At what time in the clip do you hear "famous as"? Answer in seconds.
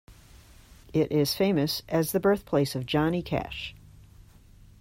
1.35-2.11